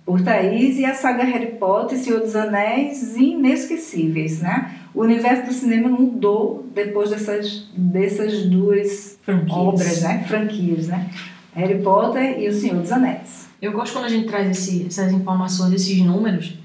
por 0.05 0.21
Thaís, 0.21 0.79
e 0.79 0.85
a 0.85 0.93
saga 0.93 1.25
Harry 1.25 1.57
Potter, 1.59 1.97
Senhor 1.97 2.21
dos 2.21 2.37
Anéis, 2.37 3.17
inesquecíveis, 3.17 4.41
né? 4.41 4.71
O 4.97 5.01
universo 5.01 5.45
do 5.45 5.53
cinema 5.53 5.89
mudou 5.89 6.67
depois 6.73 7.11
dessas, 7.11 7.67
dessas 7.77 8.47
duas 8.47 9.19
Franquias. 9.21 9.55
obras, 9.55 10.01
né? 10.01 10.23
Franquias, 10.27 10.87
né? 10.87 11.11
Harry 11.53 11.83
Potter 11.83 12.39
e 12.39 12.47
O 12.47 12.51
Senhor 12.51 12.81
dos 12.81 12.91
Anéis. 12.91 13.47
Eu 13.61 13.73
gosto 13.73 13.93
quando 13.93 14.05
a 14.05 14.09
gente 14.09 14.27
traz 14.27 14.49
esse, 14.49 14.87
essas 14.87 15.11
informações, 15.11 15.71
esses 15.71 15.99
números, 16.01 16.57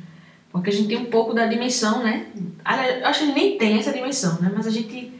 porque 0.51 0.71
a 0.71 0.73
gente 0.73 0.89
tem 0.89 0.97
um 0.97 1.11
pouco 1.11 1.35
da 1.35 1.45
dimensão, 1.45 2.03
né? 2.03 2.25
Acho 2.65 3.19
que 3.19 3.25
a 3.25 3.27
gente 3.27 3.35
nem 3.35 3.59
tem 3.59 3.79
essa 3.79 3.93
dimensão, 3.93 4.41
né? 4.41 4.51
Mas 4.57 4.67
a 4.67 4.71
gente 4.71 5.13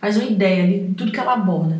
faz 0.00 0.16
uma 0.16 0.30
ideia 0.30 0.66
de 0.68 0.94
tudo 0.94 1.10
que 1.10 1.18
ela 1.18 1.32
aborda. 1.32 1.76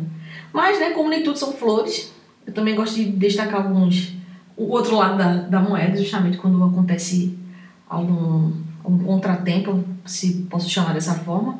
Mas, 0.51 0.77
né, 0.77 0.89
como 0.89 1.07
nem 1.07 1.23
tudo 1.23 1.39
são 1.39 1.53
flores, 1.53 2.11
eu 2.45 2.51
também 2.51 2.75
gosto 2.75 2.95
de 2.95 3.05
destacar 3.05 3.65
alguns. 3.65 4.13
O 4.57 4.65
outro 4.65 4.97
lado 4.97 5.17
da, 5.17 5.35
da 5.35 5.59
moeda, 5.61 5.95
justamente 5.95 6.37
quando 6.37 6.61
acontece 6.61 7.39
algum, 7.87 8.51
algum 8.83 9.03
contratempo, 9.03 9.83
se 10.05 10.47
posso 10.49 10.69
chamar 10.69 10.93
dessa 10.93 11.15
forma 11.15 11.59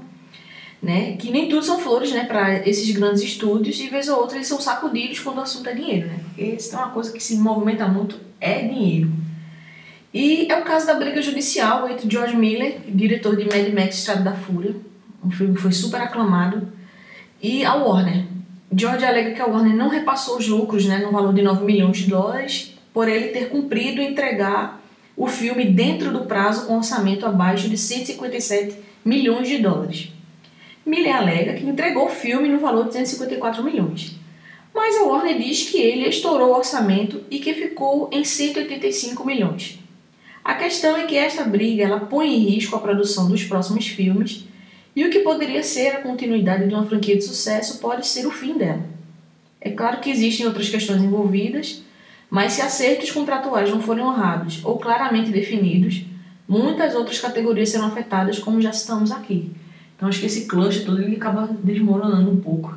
né? 0.81 1.15
Que 1.17 1.29
nem 1.29 1.47
tudo 1.47 1.63
são 1.63 1.79
flores, 1.79 2.11
né? 2.11 2.25
Para 2.25 2.67
esses 2.67 2.89
grandes 2.91 3.21
estúdios 3.21 3.79
e 3.79 3.87
vez 3.87 4.09
ou 4.09 4.19
outra 4.19 4.37
eles 4.37 4.47
são 4.47 4.59
sacudidos 4.59 5.19
quando 5.19 5.37
o 5.37 5.41
assunto 5.41 5.69
é 5.69 5.75
dinheiro, 5.75 6.07
né? 6.07 6.19
Porque 6.23 6.43
isso 6.43 6.73
é 6.73 6.77
uma 6.79 6.89
coisa 6.89 7.11
que 7.11 7.21
se 7.21 7.37
movimenta 7.37 7.87
muito 7.87 8.19
é 8.39 8.67
dinheiro. 8.67 9.11
E 10.13 10.51
é 10.51 10.59
o 10.59 10.63
caso 10.63 10.87
da 10.87 10.95
briga 10.95 11.21
judicial 11.21 11.87
entre 11.87 12.09
George 12.09 12.35
Miller, 12.35 12.79
diretor 12.87 13.35
de 13.35 13.45
Mad 13.45 13.73
Max 13.73 13.99
Estrada 13.99 14.23
da 14.23 14.33
Fúria, 14.33 14.75
um 15.23 15.31
filme 15.31 15.53
que 15.53 15.61
foi 15.61 15.71
super 15.71 16.01
aclamado, 16.01 16.67
e 17.41 17.63
a 17.63 17.75
Warner. 17.75 18.25
George 18.73 19.05
alega 19.05 19.31
que 19.31 19.41
a 19.41 19.45
Warner 19.45 19.75
não 19.75 19.87
repassou 19.87 20.37
os 20.37 20.47
lucros, 20.47 20.85
né, 20.85 20.97
no 20.97 21.11
valor 21.11 21.33
de 21.33 21.41
9 21.41 21.63
milhões 21.63 21.97
de 21.97 22.09
dólares, 22.09 22.73
por 22.93 23.07
ele 23.07 23.27
ter 23.27 23.49
cumprido 23.49 24.01
entregar 24.01 24.80
o 25.15 25.27
filme 25.27 25.65
dentro 25.65 26.11
do 26.11 26.25
prazo 26.25 26.65
com 26.65 26.77
orçamento 26.77 27.25
abaixo 27.25 27.69
de 27.69 27.77
157 27.77 28.75
milhões 29.03 29.47
de 29.47 29.57
dólares. 29.57 30.11
Miller 30.85 31.15
alega 31.15 31.53
que 31.53 31.65
entregou 31.65 32.05
o 32.05 32.09
filme 32.09 32.49
no 32.49 32.59
valor 32.59 32.83
de 32.83 32.89
254 32.89 33.63
milhões. 33.63 34.15
Mas 34.73 34.95
a 34.97 35.03
Warner 35.03 35.37
diz 35.37 35.69
que 35.69 35.77
ele 35.77 36.07
estourou 36.07 36.49
o 36.49 36.57
orçamento 36.57 37.23
e 37.29 37.39
que 37.39 37.53
ficou 37.53 38.09
em 38.11 38.23
185 38.23 39.25
milhões. 39.25 39.79
A 40.43 40.55
questão 40.55 40.97
é 40.97 41.05
que 41.05 41.15
esta 41.15 41.43
briga 41.43 41.83
ela 41.83 41.99
põe 41.99 42.33
em 42.33 42.49
risco 42.49 42.75
a 42.75 42.79
produção 42.79 43.29
dos 43.29 43.43
próximos 43.43 43.87
filmes 43.87 44.45
e 44.95 45.05
o 45.05 45.09
que 45.09 45.19
poderia 45.19 45.61
ser 45.61 45.89
a 45.89 46.01
continuidade 46.01 46.67
de 46.67 46.73
uma 46.73 46.85
franquia 46.85 47.15
de 47.15 47.23
sucesso 47.23 47.79
pode 47.79 48.07
ser 48.07 48.25
o 48.25 48.31
fim 48.31 48.57
dela. 48.57 48.83
É 49.59 49.69
claro 49.69 49.99
que 49.99 50.09
existem 50.09 50.45
outras 50.47 50.69
questões 50.69 51.01
envolvidas, 51.01 51.83
mas 52.31 52.53
se 52.53 52.61
acertos 52.61 53.11
contratuais 53.11 53.69
não 53.69 53.81
forem 53.81 54.05
honrados 54.05 54.63
ou 54.63 54.79
claramente 54.79 55.31
definidos, 55.31 56.05
muitas 56.47 56.95
outras 56.95 57.19
categorias 57.19 57.67
serão 57.67 57.87
afetadas, 57.87 58.39
como 58.39 58.61
já 58.61 58.71
citamos 58.71 59.11
aqui. 59.11 59.51
Então 59.97 60.07
acho 60.07 60.21
que 60.21 60.27
esse 60.27 60.45
cluster 60.47 60.85
todo 60.85 61.01
ele 61.01 61.17
acaba 61.17 61.49
desmoronando 61.61 62.31
um 62.31 62.39
pouco 62.39 62.73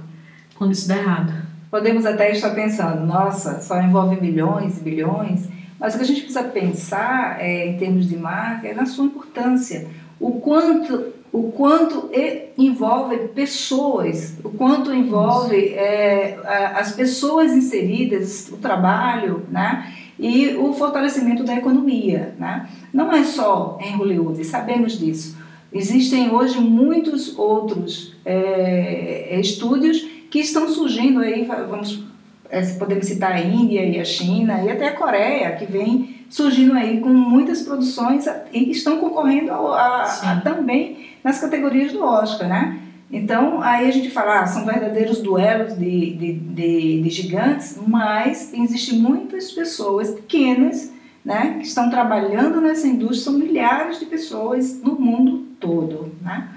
quando 0.57 0.73
isso 0.73 0.89
dá 0.89 0.97
errado. 0.97 1.33
Podemos 1.71 2.05
até 2.05 2.33
estar 2.33 2.51
pensando, 2.51 3.07
nossa, 3.07 3.61
só 3.61 3.81
envolve 3.81 4.21
milhões 4.21 4.79
e 4.79 4.81
bilhões, 4.81 5.49
mas 5.79 5.95
o 5.95 5.99
que 5.99 6.03
a 6.03 6.07
gente 6.07 6.23
precisa 6.23 6.43
pensar 6.43 7.41
é, 7.41 7.69
em 7.69 7.79
termos 7.79 8.09
de 8.09 8.17
marca 8.17 8.67
é 8.67 8.75
na 8.75 8.87
sua 8.87 9.05
importância. 9.05 9.87
O 10.19 10.41
quanto 10.41 11.13
o 11.35 11.51
quanto 11.51 12.11
envolve 12.57 13.17
pessoas, 13.35 14.39
o 14.45 14.51
quanto 14.51 14.95
envolve 14.95 15.71
é, 15.71 16.39
as 16.77 16.93
pessoas 16.93 17.51
inseridas, 17.51 18.49
o 18.53 18.57
trabalho, 18.59 19.43
né? 19.51 19.93
E 20.17 20.55
o 20.55 20.73
fortalecimento 20.75 21.43
da 21.43 21.57
economia, 21.57 22.37
né? 22.39 22.69
Não 22.93 23.13
é 23.13 23.25
só 23.25 23.77
em 23.81 23.97
Hollywood, 23.97 24.45
sabemos 24.45 24.97
disso. 24.97 25.37
Existem 25.73 26.31
hoje 26.31 26.61
muitos 26.61 27.37
outros 27.37 28.15
é, 28.25 29.37
estúdios 29.41 30.07
que 30.31 30.39
estão 30.39 30.69
surgindo 30.69 31.19
aí, 31.19 31.45
vamos 31.69 32.05
é, 32.49 32.63
podemos 32.75 33.07
citar 33.07 33.33
a 33.33 33.41
Índia 33.41 33.85
e 33.85 33.99
a 33.99 34.05
China 34.05 34.63
e 34.63 34.71
até 34.71 34.87
a 34.87 34.93
Coreia, 34.93 35.57
que 35.57 35.67
vem 35.67 36.15
surgindo 36.35 36.75
aí 36.75 36.99
com 36.99 37.11
muitas 37.11 37.63
produções 37.63 38.27
e 38.53 38.69
estão 38.73 38.99
concorrendo 38.99 39.53
a, 39.53 40.03
a, 40.03 40.41
também 40.41 41.11
nas 41.23 41.41
categorias 41.41 41.93
do 41.93 42.03
Oscar, 42.03 42.49
né? 42.49 42.81
Então, 43.09 43.63
aí 43.63 43.87
a 43.87 43.93
gente 43.93 44.11
fala, 44.11 44.41
ah, 44.41 44.47
são 44.47 44.67
verdadeiros 44.67 45.21
duelos 45.21 45.79
de, 45.79 46.13
de, 46.17 46.33
de, 46.33 47.03
de 47.03 47.11
gigantes, 47.11 47.79
mas 47.87 48.53
existem 48.53 48.99
muitas 48.99 49.53
pessoas 49.53 50.11
pequenas 50.11 50.93
né, 51.25 51.59
que 51.61 51.69
estão 51.69 51.89
trabalhando 51.89 52.61
nessa 52.61 52.89
indústria, 52.89 53.23
são 53.23 53.35
milhares 53.35 54.01
de 54.01 54.07
pessoas 54.07 54.83
no 54.83 54.99
mundo 54.99 55.47
todo. 55.61 56.13
Né? 56.21 56.49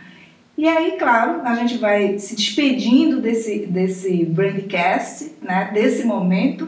E 0.58 0.68
aí, 0.68 0.94
claro, 0.98 1.42
a 1.44 1.54
gente 1.54 1.78
vai 1.78 2.18
se 2.18 2.36
despedindo 2.36 3.22
desse, 3.22 3.68
desse 3.68 4.26
Brandcast, 4.26 5.34
né, 5.40 5.70
desse 5.72 6.04
momento, 6.04 6.68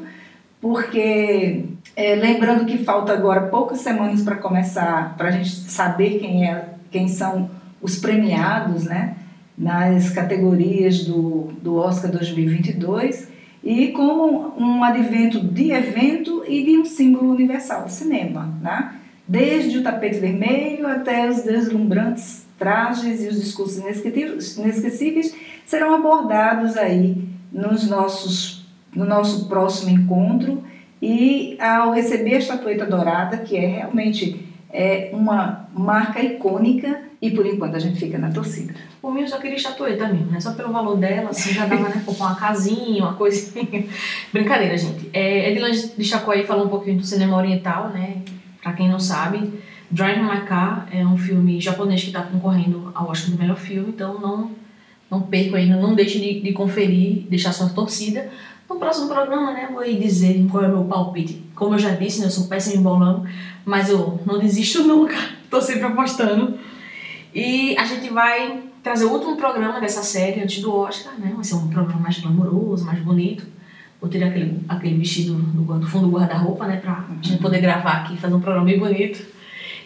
porque 0.62 1.66
é, 2.00 2.16
lembrando 2.16 2.66
que 2.66 2.78
falta 2.78 3.12
agora 3.12 3.48
poucas 3.48 3.82
semanas 3.82 4.22
para 4.22 4.38
começar, 4.38 5.18
para 5.18 5.28
a 5.28 5.32
gente 5.32 5.50
saber 5.50 6.18
quem, 6.18 6.48
é, 6.48 6.70
quem 6.90 7.10
são 7.10 7.50
os 7.82 8.00
premiados 8.00 8.86
né, 8.86 9.18
nas 9.58 10.10
categorias 10.10 11.04
do, 11.04 11.52
do 11.62 11.76
Oscar 11.76 12.10
2022 12.10 13.28
e 13.62 13.90
como 13.90 14.54
um 14.58 14.82
advento 14.82 15.42
de 15.42 15.72
evento 15.72 16.46
e 16.48 16.64
de 16.64 16.78
um 16.78 16.86
símbolo 16.86 17.34
universal, 17.34 17.84
o 17.86 17.90
cinema. 17.90 18.58
Né? 18.62 18.94
Desde 19.28 19.80
o 19.80 19.84
tapete 19.84 20.20
vermelho 20.20 20.88
até 20.88 21.30
os 21.30 21.44
deslumbrantes 21.44 22.48
trajes 22.58 23.22
e 23.22 23.28
os 23.28 23.42
discursos 23.42 23.78
inesquecíveis 23.78 25.36
serão 25.66 25.94
abordados 25.94 26.78
aí 26.78 27.28
nos 27.52 27.90
nossos, 27.90 28.66
no 28.96 29.04
nosso 29.04 29.50
próximo 29.50 29.90
encontro 29.90 30.64
e 31.02 31.58
ao 31.60 31.92
receber 31.92 32.36
a 32.36 32.40
estatueta 32.40 32.86
dourada, 32.86 33.38
que 33.38 33.56
é 33.58 33.68
realmente 33.68 34.50
é 34.72 35.10
uma 35.14 35.68
marca 35.74 36.22
icônica 36.22 37.02
e 37.22 37.32
por 37.32 37.46
enquanto 37.46 37.76
a 37.76 37.80
gente 37.80 38.00
fica 38.00 38.18
na 38.18 38.32
torcida. 38.32 38.74
O 39.02 39.12
meu 39.12 39.28
só 39.28 39.38
queria 39.38 39.58
estatueta 39.58 40.08
mesmo, 40.08 40.32
né? 40.32 40.40
Só 40.40 40.54
pelo 40.54 40.72
valor 40.72 40.96
dela, 40.98 41.32
assim, 41.32 41.54
já 41.54 41.66
dava, 41.66 41.90
né? 41.90 42.04
Comprar 42.06 42.28
uma 42.28 42.36
casinha, 42.36 43.04
uma 43.04 43.14
coisinha. 43.14 43.86
Brincadeira, 44.32 44.78
gente. 44.78 45.10
É, 45.12 45.52
Edilan 45.52 45.72
destacou 45.98 46.34
aí, 46.34 46.46
falou 46.46 46.66
um 46.66 46.70
pouquinho 46.70 46.98
do 46.98 47.06
cinema 47.06 47.36
oriental, 47.36 47.90
né? 47.90 48.22
Pra 48.62 48.74
quem 48.74 48.88
não 48.88 49.00
sabe, 49.00 49.52
Drive 49.90 50.22
My 50.22 50.46
Car 50.46 50.88
é 50.92 51.06
um 51.06 51.18
filme 51.18 51.60
japonês 51.60 52.02
que 52.02 52.08
está 52.08 52.22
concorrendo 52.22 52.92
ao 52.94 53.10
Oscar 53.10 53.32
do 53.32 53.38
melhor 53.38 53.58
filme, 53.58 53.90
então 53.90 54.20
não, 54.20 54.52
não 55.10 55.22
perco 55.22 55.56
ainda, 55.56 55.78
não 55.78 55.96
deixe 55.96 56.20
de, 56.20 56.42
de 56.42 56.54
conferir, 56.54 57.26
deixar 57.30 57.54
sua 57.54 57.70
torcida. 57.70 58.30
No 58.70 58.76
próximo 58.76 59.08
programa, 59.08 59.52
né, 59.52 59.68
vou 59.74 59.84
dizer 59.84 60.46
qual 60.52 60.64
é 60.64 60.68
o 60.68 60.72
meu 60.72 60.84
palpite. 60.84 61.42
Como 61.56 61.74
eu 61.74 61.80
já 61.80 61.92
disse, 61.92 62.20
né, 62.20 62.28
eu 62.28 62.32
sou 62.32 62.48
péssimo 62.48 62.80
em 62.80 62.84
bolão, 62.84 63.26
mas 63.66 63.90
eu 63.90 64.20
não 64.26 64.38
desisto 64.38 64.84
nunca, 64.88 65.16
tô 65.50 65.60
sempre 65.60 65.86
apostando. 65.86 66.60
E 67.34 67.76
a 67.78 67.84
gente 67.84 68.10
vai 68.12 68.62
trazer 68.84 69.06
o 69.06 69.12
último 69.12 69.36
programa 69.36 69.80
dessa 69.80 70.04
série 70.04 70.42
antes 70.42 70.62
do 70.62 70.74
Oscar, 70.74 71.14
né? 71.20 71.32
Vai 71.36 71.44
ser 71.44 71.56
um 71.56 71.68
programa 71.68 72.00
mais 72.00 72.20
glamouroso, 72.20 72.86
mais 72.86 73.00
bonito. 73.00 73.46
Vou 74.00 74.10
ter 74.10 74.24
aquele, 74.24 74.64
aquele 74.70 74.98
vestido 74.98 75.34
do, 75.34 75.80
do 75.80 75.88
fundo 75.88 76.08
do 76.08 76.12
guarda-roupa, 76.12 76.66
né? 76.66 76.78
Pra 76.78 77.06
uhum. 77.10 77.22
gente 77.22 77.42
poder 77.42 77.62
gravar 77.62 78.04
aqui, 78.04 78.18
fazer 78.18 78.34
um 78.34 78.40
programa 78.40 78.66
bem 78.66 78.80
bonito. 78.80 79.26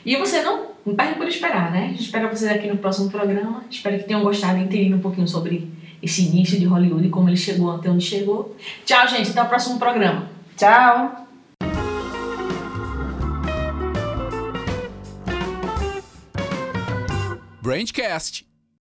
E 0.06 0.16
você 0.18 0.42
não, 0.42 0.68
não 0.86 0.96
perde 0.96 1.16
por 1.16 1.28
esperar, 1.28 1.72
né? 1.72 1.96
Espera 1.98 2.30
vocês 2.30 2.52
aqui 2.52 2.68
no 2.68 2.78
próximo 2.78 3.10
programa. 3.10 3.64
Espero 3.70 3.98
que 3.98 4.04
tenham 4.04 4.22
gostado 4.24 4.60
e 4.60 4.64
entendido 4.64 4.98
um 4.98 5.02
pouquinho 5.02 5.28
sobre 5.28 5.70
esse 6.04 6.26
início 6.26 6.60
de 6.60 6.66
Hollywood 6.66 7.08
como 7.10 7.30
ele 7.30 7.38
chegou 7.38 7.72
até 7.72 7.90
onde 7.90 8.06
chegou. 8.06 8.56
Tchau, 8.86 9.08
gente. 9.08 9.32
Até 9.32 9.42
o 9.42 9.48
próximo 9.48 9.80
programa. 9.80 10.30
Tchau. 10.58 11.26
Brandcast 17.62 18.46